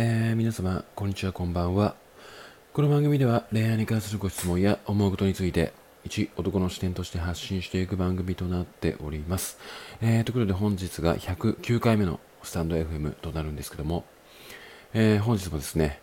[0.00, 1.96] えー、皆様、こんにちは、こんばんは。
[2.72, 5.72] この番組では恋愛に関するご質問や思うことについて、
[6.04, 9.58] 一男の視点として発信していく番組となっております。
[10.00, 14.04] えー、ということで本日が109回目のスタンド FM となるんですけども、
[14.94, 16.00] えー、本日もですね、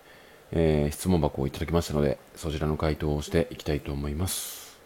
[0.52, 4.78] えー、質問箱をいただきましたので、そちらの回答をしていきたいと思います。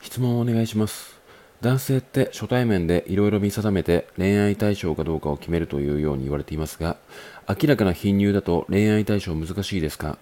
[0.00, 1.17] 質問をお願いします。
[1.60, 6.96] 男性って初対面でいろいろ見定めて恋愛対象かどうかを決めるというように言われていますが、
[7.48, 10.18] 明らかな貧乳だと恋愛対象難しいですか？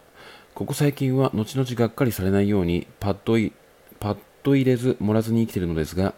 [0.54, 3.52] ここ最近は後々がっかりされないようにパッとい
[4.00, 6.14] パッと入れず盛らずに生きているのですが、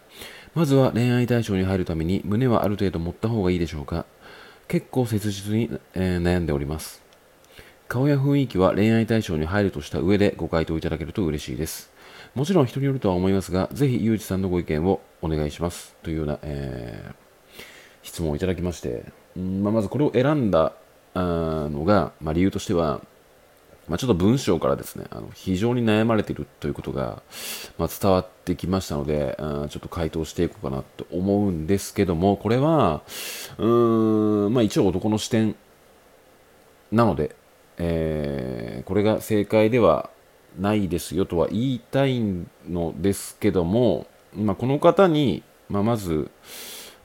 [0.55, 4.05] まずは恋愛対象に入るために胸はある程度持った方がいいでしょうか？
[4.69, 7.03] 結構切実に、えー、悩んでおります。
[7.89, 11.91] 顔や雰囲気は恋愛対象に入るとした上でご回答いただけると嬉しいです。
[12.39, 15.93] もちろん人によるとは思いますが、ぜひ、ゆうじさんのご意見をお願いします。
[16.03, 17.13] というような、えー、
[18.01, 19.03] 質問をいただきまして、
[19.37, 20.71] んまあ、まずこれを選んだ
[21.15, 23.01] のが、まあ、理由としては、
[23.89, 27.21] まあ、ちょっと文章からですね、あの非常に悩まれているということが、
[27.77, 33.01] まあ、伝わってきましたので、あちょっと回答していこうかなと思うんですけども、これは、
[33.57, 35.57] うーん、まあ、一応男の視点
[36.89, 37.35] なので、
[37.79, 40.09] えー、これが正解では
[40.57, 42.21] ないですよとは言いたい
[42.67, 46.29] のですけども、まあ、この方に、まあ、まず、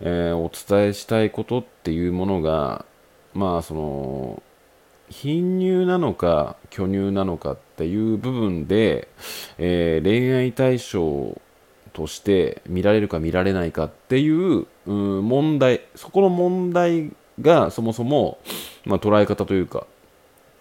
[0.01, 2.85] えー、お伝えしたいことっていうものが、
[3.35, 4.43] まあ、その、
[5.11, 9.09] 貧乳なのか巨乳なのかっていう部分で、
[9.59, 11.41] えー、恋愛対象
[11.93, 18.39] として見られるか見られないかっていう、うん、問題、そこの問題がそもそも、
[18.85, 19.87] まあ、捉え方というか、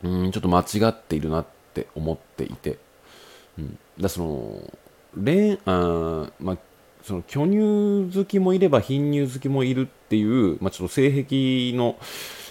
[0.03, 2.77] うん、ちょっと間違っているなっって思っていて、
[3.57, 4.73] うん、だその
[5.15, 6.57] 恋あまあ
[7.01, 11.97] その巨乳好きもいれば貧乳好きもいるっていう、まあ、ちょっと性癖の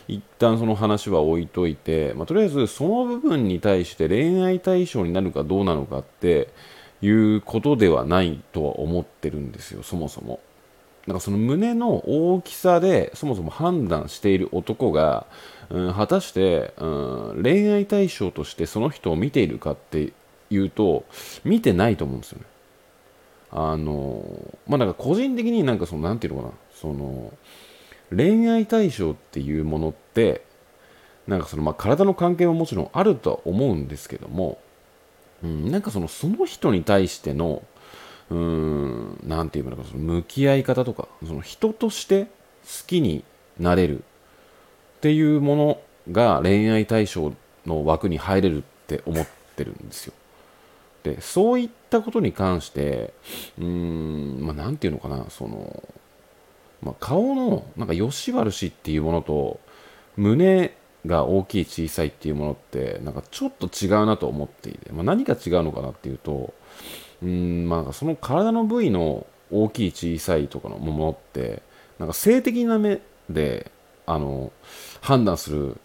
[0.08, 6.48] 一旦その話は置いといて、まあ、とりあえずその部分に対して恋愛対象になるかどうなのかって
[7.00, 10.40] いうことではないとは思ってるんですよそもそも。
[11.06, 15.26] なんかその胸の大きさでそもそも判断している男が、
[15.68, 16.86] うん、果たして、う
[17.38, 20.12] ん、恋愛対象としてその人を見ているかって
[20.50, 21.04] いうと
[21.44, 22.44] 見てないと思うんですよね。
[23.50, 24.24] あの
[24.66, 27.32] まあなんか個人的になんかそのなんていうのかなその
[28.10, 30.44] 恋愛対象っていうものって
[31.26, 34.58] なんかそのまあ体の関係ももちろんあるとは思うんですけども、
[35.42, 37.62] うん、なんかそのその人に対しての
[38.32, 42.28] うーんなんていうのかその向き合い方とかその人として好
[42.86, 43.24] きに
[43.60, 44.02] なれるっ
[45.02, 47.34] ていうものが恋愛対象
[47.66, 49.26] の枠に入れるって思っ
[49.56, 50.14] てるんですよ。
[51.02, 53.12] でそういったことに関して
[53.58, 55.82] うーんまあ何て言うのかなその、
[56.80, 59.60] まあ、顔のなんか吉悪しっていうものと
[60.16, 66.54] 胸が大きい小さいっていうものってなんかちょっと違うなと思っていて、まあ、何が違うのかなっていうと
[67.22, 71.62] うんまあその体の部位の大きい小さいとかのものって
[71.98, 73.00] なんか性的な目
[73.30, 73.70] で
[74.06, 74.52] あの
[75.00, 75.76] 判断する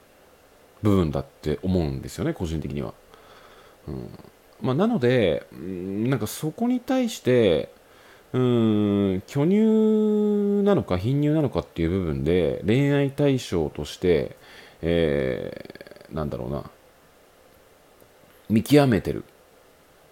[0.82, 2.94] 部分だって思うんですよね個人的には。
[3.88, 4.10] うん
[4.62, 7.72] まあ、なので、なんかそこに対して、
[8.34, 14.36] うん、巨乳なのか貧乳なのかっていう部分で恋愛対象として、
[14.82, 16.64] えー、なんだろうな、
[18.50, 19.24] 見極めてる、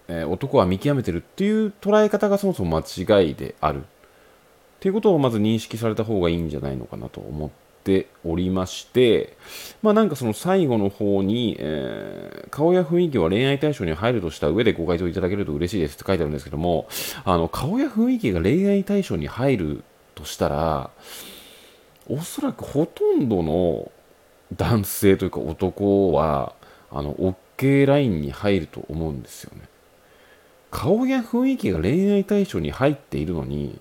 [0.08, 3.84] えー、男は見極めてるっていう捉え方がそもそも間違いであるっ
[4.80, 7.50] ていうことをまず認識された方がいいんじゃないのかなと思っ
[7.82, 9.36] ておりまして、
[9.82, 16.88] まあなんかその最後の方に、えー、顔や雰囲気は恋愛対象に入るとした上でご回答いただけると嬉しいですって書いてあるんですけども、
[17.24, 19.84] あの、顔や雰囲気が恋愛対象に入る
[20.14, 20.90] としたら、
[22.08, 23.90] おそらくほとんどの
[24.54, 26.54] 男性というか男は、
[26.92, 29.62] あの、OK ラインに入ると思うんですよね。
[30.70, 33.80] 顔や雰囲気が恋愛対象に入っているのに、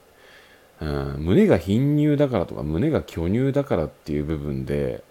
[0.81, 5.03] うん、胸が貧乳だからとか胸が巨乳だからっていう部分で、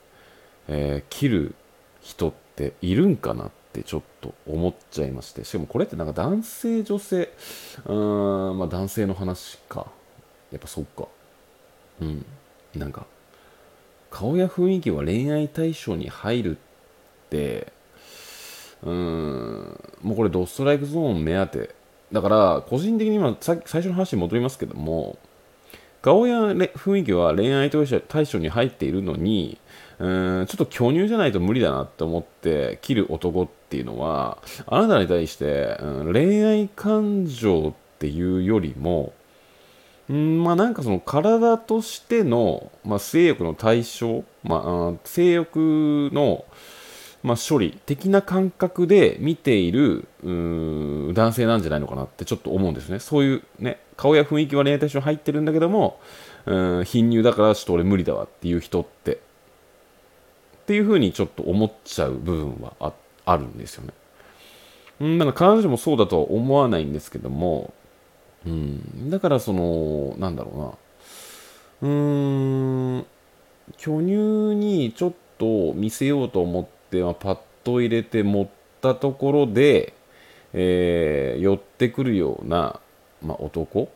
[0.68, 1.54] えー、切る
[2.00, 7.30] 人っているんかなってちょっと思っちゃいましてしかもこれってなんか男性女性
[7.86, 9.86] うんまあ男性の話か。
[10.52, 11.08] やっぱそっか。
[12.00, 12.24] うん。
[12.76, 13.06] なんか
[14.10, 17.72] 顔や雰囲気は恋愛対象に入るって
[18.84, 19.80] うん。
[20.02, 21.74] もうこれドストライクゾーン目当て。
[22.12, 25.18] だから個人的に今最初の話に戻りますけども
[26.00, 29.58] 顔や雰囲気は恋愛対象に入っているのに、
[29.98, 39.14] うんちょっと巨乳じゃないと無理だなって思って切る男っていうのは、あなたに対して、うん、恋愛感情っていうよりも、
[40.10, 46.44] うんまあなんかその体としての、まあ、性欲の対象、まあ、性欲の、
[47.24, 53.00] まあ、処理的な感覚で見ている男性なんじゃないのかなってちょっと思うんですね。
[53.00, 55.98] そういうね顔や雰囲気は恋愛対象入ってるんだけども
[56.44, 59.20] うん貧乳だからちょっと俺無理だわっていう人って。
[60.64, 62.92] っていうふうにちょっと思っちゃう部分はあ
[63.26, 63.92] あるんですよね。
[65.00, 67.74] うん、だから彼女もそうだとは思わないんですけども、
[68.46, 70.78] うん、だからその、なんだろ
[71.82, 73.06] うな、うーん、
[73.76, 74.12] 巨乳
[74.54, 78.48] にちょっと見せようと思って、まあ、パッと入れて持っ
[78.80, 79.94] たところで、
[80.52, 82.80] えー、寄ってくるような、
[83.22, 83.90] まあ、男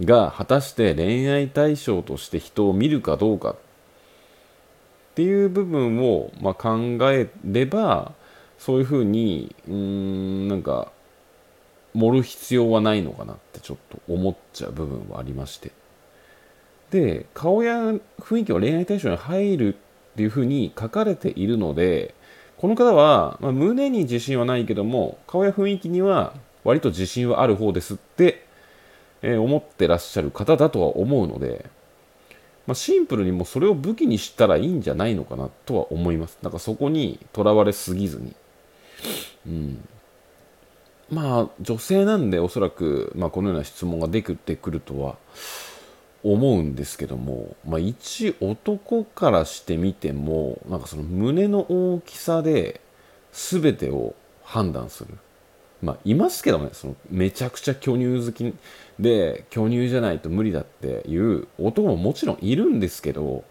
[0.00, 3.56] が果たして恋愛対象として人を見るかどうかっ
[5.14, 8.12] ていう部分を、まあ、考えれば
[8.58, 10.90] そういうふうにうんなんか
[11.94, 15.72] 盛る必要はないのかなってちょっと思っちゃう部分はありまして。
[16.90, 17.78] で顔や
[18.20, 19.76] 雰囲気は恋愛対象に入る
[20.12, 22.14] っていうふうに書かれているので
[22.58, 28.46] この方は、まあ、胸に自信はないけども顔や雰囲気には割と自信はある方ですって、
[29.22, 31.66] えー、思ってらっしゃる方だとは思うので、
[32.66, 36.38] まあ、シンプルにもうそれを武器にしたらいいんじゃないのかなとは思います。
[36.42, 38.34] なんかそこにとらわれすぎずに。
[39.46, 39.88] うん。
[41.10, 45.16] まあ女性なんでおそらく、まあ、このような質問が出てくるとは
[46.24, 52.80] 思うんですけども、まあ、一男からしてみてもなんかその胸の大きさで
[53.32, 55.18] 全てを判断する。
[55.82, 58.54] まあ、いますけどね、そのめちゃくちゃ巨乳好き
[59.00, 63.42] で、巨乳じゃないと無理だっていう男ももちろんいるんですけど、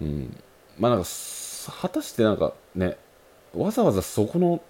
[0.00, 0.34] うん、
[0.78, 1.08] まあなんか、
[1.82, 2.96] 果たしてなんかね、
[3.54, 4.62] わざわざそこの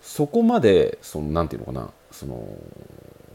[0.00, 2.42] そこまでそのなんていうのかなその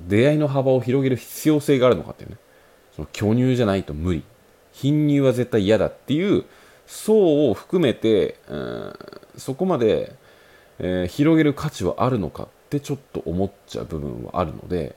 [0.07, 2.37] 出会いの幅を広げる必要性があるのかっていうね
[2.95, 4.23] その巨乳じゃないと無理。
[4.71, 6.45] 貧乳は絶対嫌だっていう
[6.85, 8.93] 層を含めて、うん、
[9.37, 10.15] そこまで、
[10.79, 14.95] えー、広げる価値はあるのかってちょっと思っちゃう部分はあるので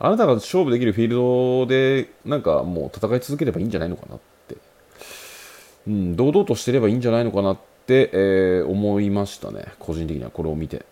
[0.00, 4.18] あなたが勝負できるフィールドでなんかもう戦い続ければいいんじゃないのかなっ
[4.48, 4.56] て、
[5.86, 9.72] うん、堂々としてればいいんじゃないのかなって、えー、思いましたね。
[9.78, 10.84] 個人的にはこれを見て。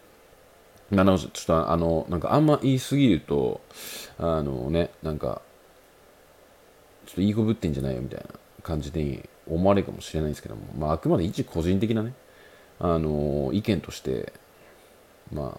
[0.90, 3.60] なのちょっとあのなんかあんま言いすぎると
[4.18, 5.42] あのねなんか
[7.06, 8.26] ちょっといい子ぶってんじゃないよみたいな
[8.62, 12.12] 感じで思われるかもしれないんですけども、まあ、あくまで一個人的なね
[12.78, 14.32] あの意見として
[15.32, 15.58] ま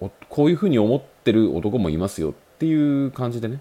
[0.00, 3.60] あこういうふうに思ってる男もいますよっていう感じでね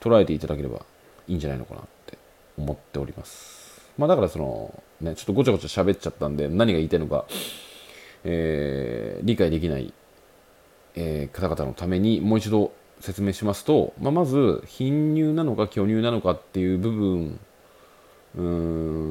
[0.00, 0.84] 捉えていただければ
[1.28, 2.18] いいんじゃないのかなって
[2.58, 3.80] 思っております。
[3.98, 7.26] まあだからそのね、ちょっとごちゃごちゃ喋っちゃったんで、何が言いたいのか、
[8.24, 9.92] えー、理解できない、
[10.94, 17.38] えー、方々のためにもう一度説明しますと、まあ、まず、貧乳なのか巨乳なのかっていう部分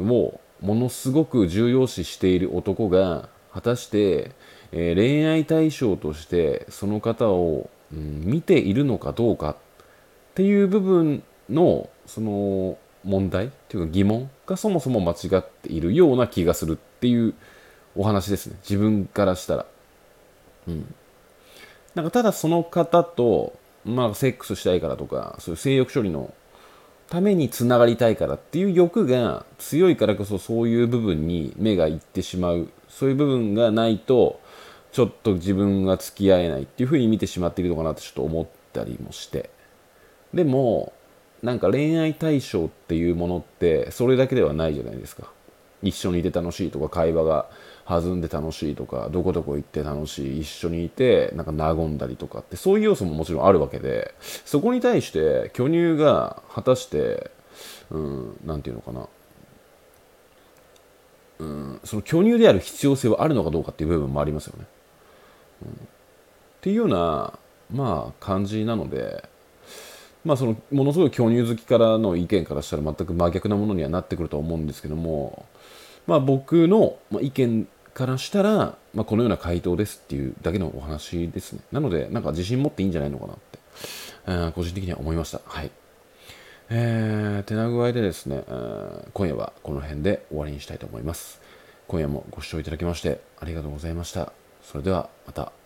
[0.09, 4.31] をものすごく重要視している男が、果たして、
[4.73, 9.55] えー、恋愛対象としてその方を、うん、見ているのかどうかっ
[10.33, 17.33] ていう部分のその問題というか疑問がそもそも間違っているような気がするっていう
[17.95, 18.57] お話ですね。
[18.61, 19.65] 自分からしたら。
[20.67, 20.93] うん。
[21.93, 26.33] なんかただその方とまあセックスしたいからとかそういう性欲処理の
[27.07, 32.69] ためにつながりたいからっていう欲が強いからこそそういう部分に目がいってしまう。
[32.89, 34.39] そういう部分がないと
[34.91, 39.49] ちょっと自分が付き合えないっていうふうに見てしまっているのかなってちょっと思ったりもして。
[40.33, 40.93] でも
[41.43, 45.31] なんか恋愛対象っていうものってそれだけではないじゃないですか。
[45.87, 47.49] 一緒にいて楽しいとか会話が
[47.87, 57.29] 弾んで楽しいとかどこどこ行って楽しい一緒にいてなんか和んだりとかってそういう要素ももちろんあるわけでそこに対して巨乳が果たして
[57.91, 59.07] うん何て言うのかな
[61.39, 64.65] うんその巨乳である必要性はあるのかどうかっていう部分もありますよね。
[65.63, 65.73] うん、っ
[66.61, 67.37] ていうような
[67.71, 69.23] まあ感じなので
[70.25, 75.45] まあ、そのものすごい巨乳好きからの意見からしたら全く真逆なものにはなってくると思うんですけども、
[76.07, 81.61] まあ、僕の意見からしたら、まあ、このような回答ですっていうだけのお話ですね。
[81.71, 83.59] なので、なんか自信持っていいんじゃないのかなって、
[84.27, 85.41] え、個人的には思いました。
[85.45, 85.71] はい。
[86.69, 91.39] えー、手な具合でですね、えー、今夜はこの辺で終わりにしたいと思います。
[91.87, 94.33] 今夜もご視聴いただきましてありがとうございました。
[94.63, 95.64] それではまた。